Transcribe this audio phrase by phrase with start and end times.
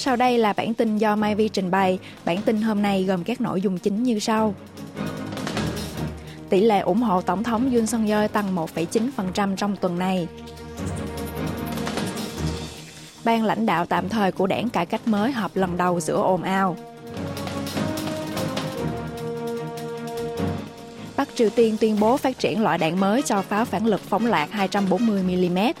[0.00, 1.98] Sau đây là bản tin do Mai Vi trình bày.
[2.24, 4.54] Bản tin hôm nay gồm các nội dung chính như sau.
[6.48, 10.28] Tỷ lệ ủng hộ Tổng thống Yoon song yeol tăng 1,9% trong tuần này.
[13.24, 16.42] Ban lãnh đạo tạm thời của đảng cải cách mới họp lần đầu giữa ồn
[16.42, 16.76] ào.
[21.16, 24.26] Bắc Triều Tiên tuyên bố phát triển loại đạn mới cho pháo phản lực phóng
[24.26, 25.72] lạc 240mm.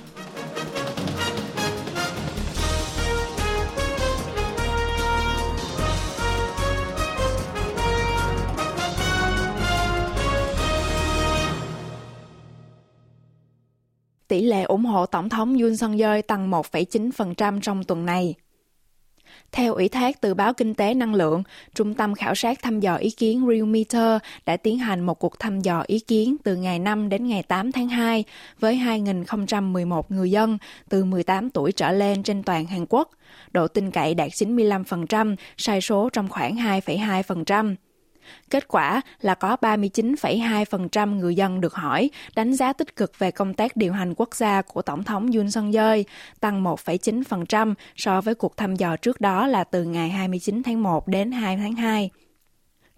[14.28, 18.34] Tỷ lệ ủng hộ Tổng thống Yoon song yeol tăng 1,9% trong tuần này.
[19.52, 21.42] Theo ủy thác từ báo Kinh tế Năng lượng,
[21.74, 25.60] Trung tâm Khảo sát thăm dò ý kiến Realmeter đã tiến hành một cuộc thăm
[25.60, 28.24] dò ý kiến từ ngày 5 đến ngày 8 tháng 2
[28.60, 33.10] với 2.011 người dân từ 18 tuổi trở lên trên toàn Hàn Quốc.
[33.52, 37.74] Độ tin cậy đạt 95%, sai số trong khoảng 2,2%.
[38.50, 43.54] Kết quả là có 39,2% người dân được hỏi đánh giá tích cực về công
[43.54, 46.00] tác điều hành quốc gia của Tổng thống Yoon song yeol
[46.40, 51.08] tăng 1,9% so với cuộc thăm dò trước đó là từ ngày 29 tháng 1
[51.08, 52.10] đến 2 tháng 2.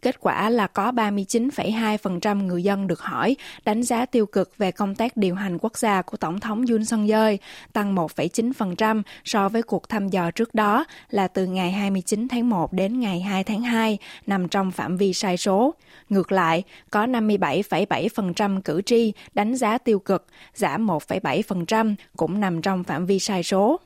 [0.02, 4.94] Kết quả là có 39,2% người dân được hỏi đánh giá tiêu cực về công
[4.94, 7.34] tác điều hành quốc gia của Tổng thống Yoon song yeol
[7.72, 12.72] tăng 1,9% so với cuộc thăm dò trước đó là từ ngày 29 tháng 1
[12.72, 15.74] đến ngày 2 tháng 2, nằm trong phạm vi sai số.
[16.08, 22.84] Ngược lại, có 57,7% cử tri đánh giá tiêu cực, giảm 1,7%, cũng nằm trong
[22.84, 23.80] phạm vi sai số.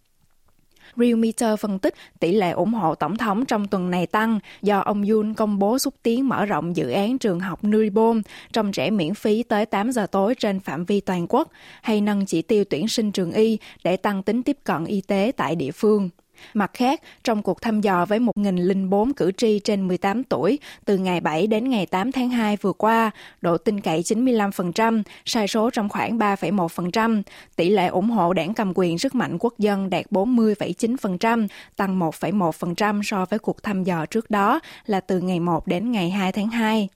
[0.97, 5.03] Realmeter phân tích tỷ lệ ủng hộ tổng thống trong tuần này tăng do ông
[5.03, 9.15] Yoon công bố xúc tiến mở rộng dự án trường học Nuribon trong trẻ miễn
[9.15, 11.51] phí tới 8 giờ tối trên phạm vi toàn quốc,
[11.83, 15.33] hay nâng chỉ tiêu tuyển sinh trường y để tăng tính tiếp cận y tế
[15.37, 16.11] tại địa phương.
[16.55, 21.21] Mặt khác, trong cuộc thăm dò với 1.004 cử tri trên 18 tuổi từ ngày
[21.21, 25.89] 7 đến ngày 8 tháng 2 vừa qua, độ tin cậy 95%, sai số trong
[25.89, 27.23] khoảng 3,1%,
[27.57, 33.03] tỷ lệ ủng hộ đảng cầm quyền sức mạnh quốc dân đạt 40,9%, tăng 1,1%
[33.03, 36.49] so với cuộc thăm dò trước đó là từ ngày 1 đến ngày 2 tháng
[36.49, 36.89] 2.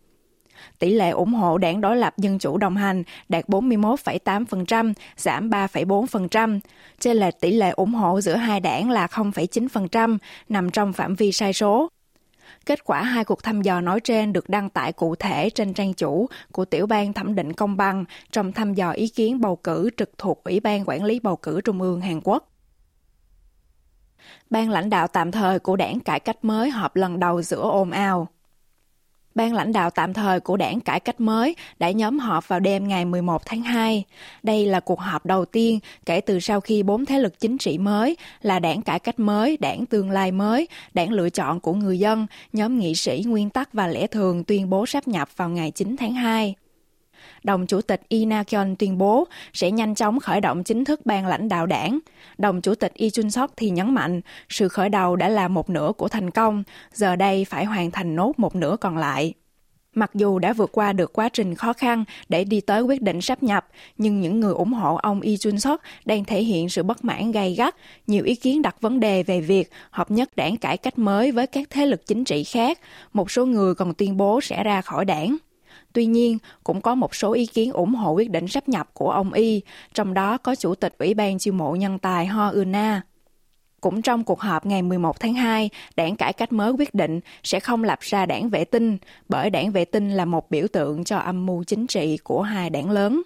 [0.79, 6.61] Tỷ lệ ủng hộ đảng đối lập Dân chủ đồng hành đạt 41,8%, giảm 3,4%.
[7.01, 10.19] Trên lệch tỷ lệ ủng hộ giữa hai đảng là 0,9%,
[10.49, 11.89] nằm trong phạm vi sai số.
[12.67, 15.95] Kết quả hai cuộc thăm dò nói trên được đăng tải cụ thể trên trang
[15.95, 19.91] chủ của Tiểu ban Thẩm định Công bằng trong thăm dò ý kiến bầu cử
[19.97, 22.53] trực thuộc Ủy ban Quản lý Bầu cử Trung ương Hàn Quốc.
[24.51, 27.91] Ban lãnh đạo tạm thời của đảng cải cách mới họp lần đầu giữa ồn
[27.91, 28.29] ào
[29.39, 32.89] ban lãnh đạo tạm thời của đảng cải cách mới đã nhóm họp vào đêm
[32.89, 34.05] ngày 11 tháng 2.
[34.43, 37.79] Đây là cuộc họp đầu tiên kể từ sau khi bốn thế lực chính trị
[37.79, 41.99] mới là đảng cải cách mới, đảng tương lai mới, đảng lựa chọn của người
[41.99, 45.71] dân, nhóm nghị sĩ nguyên tắc và lẽ thường tuyên bố sáp nhập vào ngày
[45.71, 46.55] 9 tháng 2
[47.43, 51.27] đồng chủ tịch Ina Kyon tuyên bố sẽ nhanh chóng khởi động chính thức ban
[51.27, 51.99] lãnh đạo đảng.
[52.39, 55.71] Đồng chủ tịch Lee Chun Sok thì nhấn mạnh, sự khởi đầu đã là một
[55.71, 56.63] nửa của thành công,
[56.93, 59.35] giờ đây phải hoàn thành nốt một nửa còn lại.
[59.95, 63.21] Mặc dù đã vượt qua được quá trình khó khăn để đi tới quyết định
[63.21, 66.83] sắp nhập, nhưng những người ủng hộ ông Lee Chun Sok đang thể hiện sự
[66.83, 67.77] bất mãn gay gắt.
[68.07, 71.47] Nhiều ý kiến đặt vấn đề về việc hợp nhất đảng cải cách mới với
[71.47, 72.79] các thế lực chính trị khác.
[73.13, 75.37] Một số người còn tuyên bố sẽ ra khỏi đảng.
[75.99, 79.11] Tuy nhiên, cũng có một số ý kiến ủng hộ quyết định sắp nhập của
[79.11, 79.63] ông Y,
[79.95, 83.03] trong đó có Chủ tịch Ủy ban chiêu mộ nhân tài Ho Una.
[83.81, 87.61] Cũng trong cuộc họp ngày 11 tháng 2, đảng cải cách mới quyết định sẽ
[87.61, 88.99] không lập ra đảng vệ tinh,
[89.29, 92.71] bởi đảng vệ tinh là một biểu tượng cho âm mưu chính trị của hai
[92.71, 93.23] đảng lớn.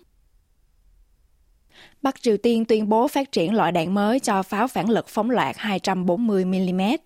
[2.03, 5.31] Bắc Triều Tiên tuyên bố phát triển loại đạn mới cho pháo phản lực phóng
[5.31, 6.99] loạt 240mm.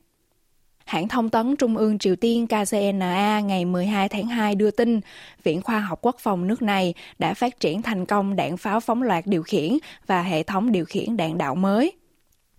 [0.86, 5.00] Hãng thông tấn Trung ương Triều Tiên KCNA ngày 12 tháng 2 đưa tin,
[5.44, 9.02] Viện Khoa học Quốc phòng nước này đã phát triển thành công đạn pháo phóng
[9.02, 11.92] loạt điều khiển và hệ thống điều khiển đạn đạo mới.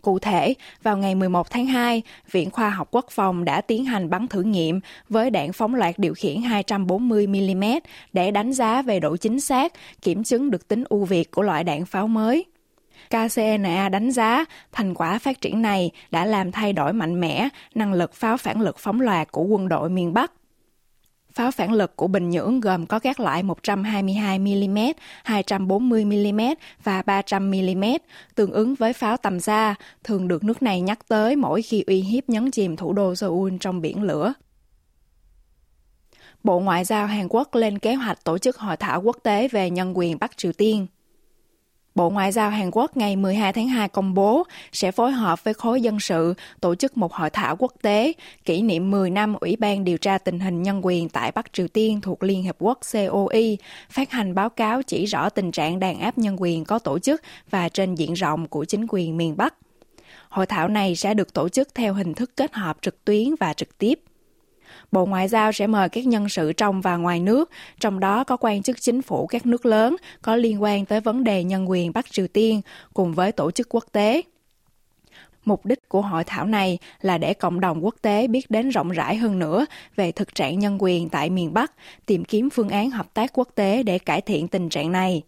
[0.02, 0.54] Cụ thể,
[0.84, 2.02] vào ngày 11 tháng 2,
[2.32, 5.96] Viện Khoa học Quốc phòng đã tiến hành bắn thử nghiệm với đạn phóng loạt
[5.98, 7.82] điều khiển 240mm
[8.14, 11.64] để đánh giá về độ chính xác, kiểm chứng được tính ưu việt của loại
[11.64, 12.46] đạn pháo mới.
[13.10, 17.94] KCNA đánh giá thành quả phát triển này đã làm thay đổi mạnh mẽ năng
[17.94, 20.32] lực pháo phản lực phóng loạt của quân đội miền Bắc.
[21.32, 24.94] Pháo phản lực của Bình Nhưỡng gồm có các loại 122mm,
[25.26, 28.00] 240mm và 300mm,
[28.36, 32.02] tương ứng với pháo tầm xa, thường được nước này nhắc tới mỗi khi uy
[32.02, 34.34] hiếp nhấn chìm thủ đô Seoul trong biển lửa.
[36.44, 39.70] Bộ Ngoại giao Hàn Quốc lên kế hoạch tổ chức hội thảo quốc tế về
[39.70, 40.88] nhân quyền Bắc Triều Tiên.
[41.98, 45.54] Bộ Ngoại giao Hàn Quốc ngày 12 tháng 2 công bố sẽ phối hợp với
[45.54, 48.14] khối dân sự tổ chức một hội thảo quốc tế
[48.46, 51.68] kỷ niệm 10 năm Ủy ban điều tra tình hình nhân quyền tại Bắc Triều
[51.68, 53.58] Tiên thuộc Liên Hiệp Quốc COI
[53.90, 57.22] phát hành báo cáo chỉ rõ tình trạng đàn áp nhân quyền có tổ chức
[57.50, 59.54] và trên diện rộng của chính quyền miền Bắc.
[60.30, 63.54] Hội thảo này sẽ được tổ chức theo hình thức kết hợp trực tuyến và
[63.54, 64.00] trực tiếp.
[64.92, 68.38] Bộ Ngoại giao sẽ mời các nhân sự trong và ngoài nước, trong đó có
[68.38, 71.94] quan chức chính phủ các nước lớn có liên quan tới vấn đề nhân quyền
[71.94, 72.62] Bắc Triều Tiên
[72.94, 74.22] cùng với tổ chức quốc tế.
[75.46, 78.90] Mục đích của hội thảo này là để cộng đồng quốc tế biết đến rộng
[78.90, 79.66] rãi hơn nữa
[79.96, 81.72] về thực trạng nhân quyền tại miền Bắc,
[82.06, 85.22] tìm kiếm phương án hợp tác quốc tế để cải thiện tình trạng này.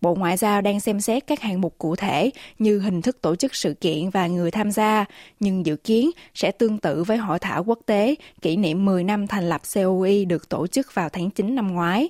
[0.00, 3.36] Bộ Ngoại giao đang xem xét các hạng mục cụ thể như hình thức tổ
[3.36, 5.04] chức sự kiện và người tham gia,
[5.40, 9.26] nhưng dự kiến sẽ tương tự với hội thảo quốc tế kỷ niệm 10 năm
[9.26, 12.08] thành lập COI được tổ chức vào tháng 9 năm ngoái.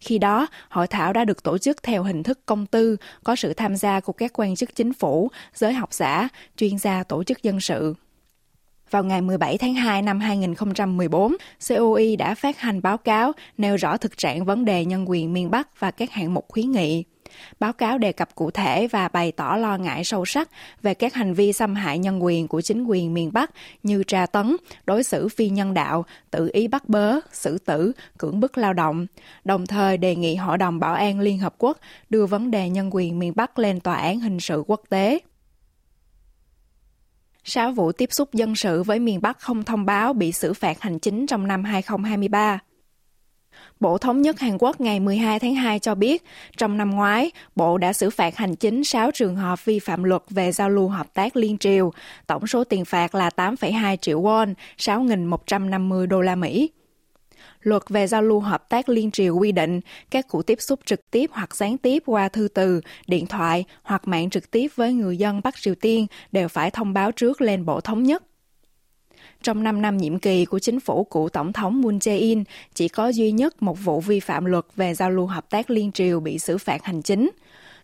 [0.00, 3.54] Khi đó, hội thảo đã được tổ chức theo hình thức công tư, có sự
[3.54, 7.42] tham gia của các quan chức chính phủ, giới học giả, chuyên gia tổ chức
[7.42, 7.94] dân sự.
[8.90, 11.36] Vào ngày 17 tháng 2 năm 2014,
[11.68, 15.50] COI đã phát hành báo cáo nêu rõ thực trạng vấn đề nhân quyền miền
[15.50, 17.04] Bắc và các hạng mục khuyến nghị.
[17.60, 20.48] Báo cáo đề cập cụ thể và bày tỏ lo ngại sâu sắc
[20.82, 23.50] về các hành vi xâm hại nhân quyền của chính quyền miền Bắc
[23.82, 24.56] như tra tấn,
[24.86, 29.06] đối xử phi nhân đạo, tự ý bắt bớ, xử tử, cưỡng bức lao động,
[29.44, 31.78] đồng thời đề nghị Hội đồng Bảo an Liên Hợp Quốc
[32.10, 35.18] đưa vấn đề nhân quyền miền Bắc lên tòa án hình sự quốc tế.
[37.48, 40.80] 6 vụ tiếp xúc dân sự với miền Bắc không thông báo bị xử phạt
[40.80, 42.58] hành chính trong năm 2023.
[43.80, 46.24] Bộ Thống nhất Hàn Quốc ngày 12 tháng 2 cho biết,
[46.56, 50.22] trong năm ngoái, Bộ đã xử phạt hành chính 6 trường hợp vi phạm luật
[50.30, 51.92] về giao lưu hợp tác liên triều.
[52.26, 56.70] Tổng số tiền phạt là 8,2 triệu won, 6.150 đô la Mỹ.
[57.66, 59.80] Luật về giao lưu hợp tác liên triều quy định
[60.10, 64.08] các cuộc tiếp xúc trực tiếp hoặc gián tiếp qua thư từ, điện thoại hoặc
[64.08, 67.64] mạng trực tiếp với người dân Bắc Triều Tiên đều phải thông báo trước lên
[67.64, 68.22] Bộ Thống nhất.
[69.42, 73.08] Trong 5 năm nhiệm kỳ của chính phủ cựu Tổng thống Moon Jae-in, chỉ có
[73.08, 76.38] duy nhất một vụ vi phạm luật về giao lưu hợp tác liên triều bị
[76.38, 77.30] xử phạt hành chính.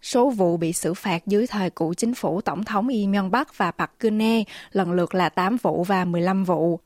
[0.03, 3.71] Số vụ bị xử phạt dưới thời cựu chính phủ Tổng thống Lee Myung-bắc và
[3.71, 6.81] Park Geun-hye lần lượt là 8 vụ và 15 vụ.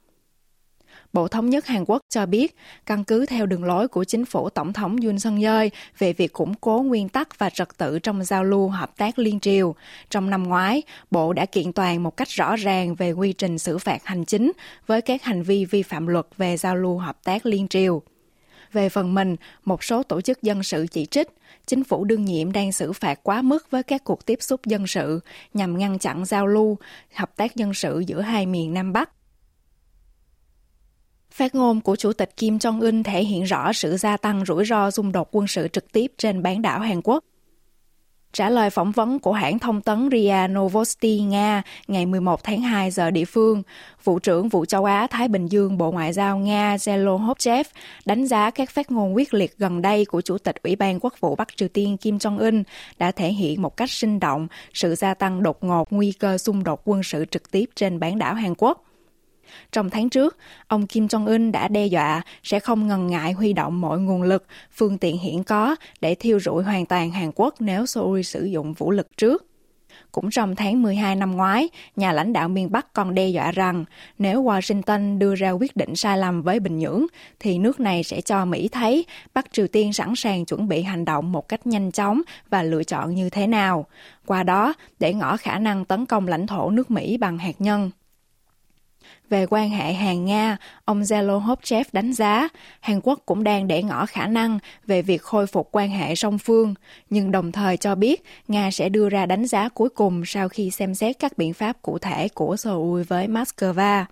[1.16, 4.50] Bộ Thống nhất Hàn Quốc cho biết, căn cứ theo đường lối của chính phủ
[4.50, 5.66] Tổng thống Yoon suk yeol
[5.98, 9.40] về việc củng cố nguyên tắc và trật tự trong giao lưu hợp tác liên
[9.40, 9.74] triều,
[10.10, 13.78] trong năm ngoái, Bộ đã kiện toàn một cách rõ ràng về quy trình xử
[13.78, 14.52] phạt hành chính
[14.86, 18.02] với các hành vi vi phạm luật về giao lưu hợp tác liên triều.
[18.72, 21.28] Về phần mình, một số tổ chức dân sự chỉ trích
[21.66, 24.86] chính phủ đương nhiệm đang xử phạt quá mức với các cuộc tiếp xúc dân
[24.86, 25.20] sự
[25.54, 26.78] nhằm ngăn chặn giao lưu,
[27.14, 29.10] hợp tác dân sự giữa hai miền Nam Bắc
[31.36, 34.90] Phát ngôn của Chủ tịch Kim Jong-un thể hiện rõ sự gia tăng rủi ro
[34.90, 37.24] xung đột quân sự trực tiếp trên bán đảo Hàn Quốc.
[38.32, 42.90] Trả lời phỏng vấn của hãng thông tấn RIA Novosti Nga ngày 11 tháng 2
[42.90, 43.62] giờ địa phương,
[44.04, 47.66] Vụ trưởng Vụ châu Á-Thái Bình Dương Bộ Ngoại giao Nga Zelo Hopchev
[48.04, 51.20] đánh giá các phát ngôn quyết liệt gần đây của Chủ tịch Ủy ban Quốc
[51.20, 52.62] vụ Bắc Triều Tiên Kim Jong-un
[52.98, 56.64] đã thể hiện một cách sinh động sự gia tăng đột ngột nguy cơ xung
[56.64, 58.85] đột quân sự trực tiếp trên bán đảo Hàn Quốc.
[59.72, 60.36] Trong tháng trước,
[60.68, 64.46] ông Kim Jong-un đã đe dọa sẽ không ngần ngại huy động mọi nguồn lực,
[64.72, 68.72] phương tiện hiện có để thiêu rụi hoàn toàn Hàn Quốc nếu Seoul sử dụng
[68.72, 69.46] vũ lực trước.
[70.12, 73.84] Cũng trong tháng 12 năm ngoái, nhà lãnh đạo miền Bắc còn đe dọa rằng
[74.18, 77.06] nếu Washington đưa ra quyết định sai lầm với Bình Nhưỡng,
[77.40, 81.04] thì nước này sẽ cho Mỹ thấy Bắc Triều Tiên sẵn sàng chuẩn bị hành
[81.04, 83.86] động một cách nhanh chóng và lựa chọn như thế nào.
[84.26, 87.90] Qua đó, để ngỏ khả năng tấn công lãnh thổ nước Mỹ bằng hạt nhân.
[89.30, 92.48] Về quan hệ Hàn-Nga, ông Zelohopchev đánh giá
[92.80, 96.38] Hàn Quốc cũng đang để ngỏ khả năng về việc khôi phục quan hệ song
[96.38, 96.74] phương,
[97.10, 100.70] nhưng đồng thời cho biết Nga sẽ đưa ra đánh giá cuối cùng sau khi
[100.70, 104.04] xem xét các biện pháp cụ thể của Seoul với Moscow.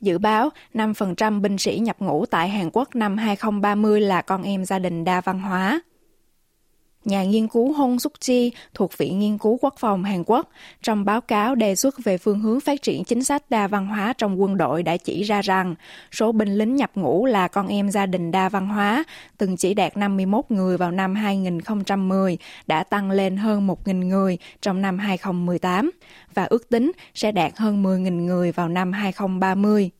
[0.00, 4.64] Dự báo 5% binh sĩ nhập ngũ tại Hàn Quốc năm 2030 là con em
[4.64, 5.80] gia đình đa văn hóa
[7.08, 10.50] nhà nghiên cứu Hong Suk Chi thuộc Viện Nghiên cứu Quốc phòng Hàn Quốc,
[10.82, 14.12] trong báo cáo đề xuất về phương hướng phát triển chính sách đa văn hóa
[14.18, 15.74] trong quân đội đã chỉ ra rằng
[16.12, 19.04] số binh lính nhập ngũ là con em gia đình đa văn hóa,
[19.38, 24.82] từng chỉ đạt 51 người vào năm 2010, đã tăng lên hơn 1.000 người trong
[24.82, 25.90] năm 2018
[26.34, 29.90] và ước tính sẽ đạt hơn 10.000 người vào năm 2030.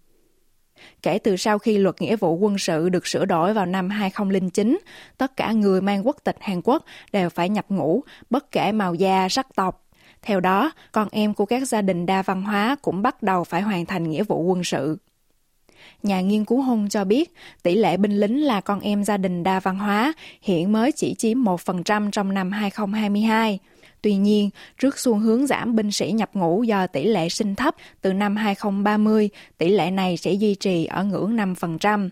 [1.03, 4.79] Kể từ sau khi luật nghĩa vụ quân sự được sửa đổi vào năm 2009,
[5.19, 8.95] tất cả người mang quốc tịch Hàn Quốc đều phải nhập ngũ, bất kể màu
[8.95, 9.85] da, sắc tộc.
[10.23, 13.63] Theo đó, con em của các gia đình đa văn hóa cũng bắt đầu phải
[13.63, 14.99] hoàn thành nghĩa vụ quân sự.
[16.03, 19.43] Nhà nghiên cứu Hung cho biết tỷ lệ binh lính là con em gia đình
[19.43, 23.59] đa văn hóa hiện mới chỉ chiếm 1% trong năm 2022.
[24.03, 27.75] Tuy nhiên, trước xu hướng giảm binh sĩ nhập ngũ do tỷ lệ sinh thấp,
[28.01, 32.09] từ năm 2030, tỷ lệ này sẽ duy trì ở ngưỡng 5%.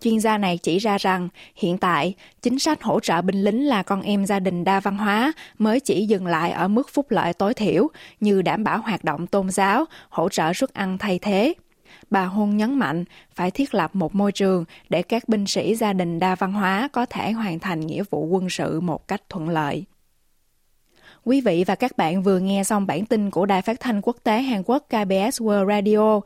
[0.00, 3.82] Chuyên gia này chỉ ra rằng hiện tại chính sách hỗ trợ binh lính là
[3.82, 7.32] con em gia đình đa văn hóa mới chỉ dừng lại ở mức phúc lợi
[7.32, 7.88] tối thiểu
[8.20, 11.54] như đảm bảo hoạt động tôn giáo, hỗ trợ suất ăn thay thế.
[12.10, 15.92] Bà Hôn nhấn mạnh phải thiết lập một môi trường để các binh sĩ gia
[15.92, 19.48] đình đa văn hóa có thể hoàn thành nghĩa vụ quân sự một cách thuận
[19.48, 19.84] lợi.
[21.24, 24.16] Quý vị và các bạn vừa nghe xong bản tin của Đài Phát thanh Quốc
[24.24, 26.20] tế Hàn Quốc KBS World Radio